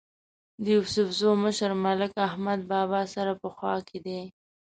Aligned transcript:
د 0.63 0.65
یوسفزو 0.75 1.29
مشر 1.43 1.71
ملک 1.85 2.11
احمد 2.27 2.59
بابا 2.71 3.01
سره 3.15 3.31
په 3.41 3.47
خوا 3.55 3.75
کې 3.87 3.97
دی. 4.05 4.21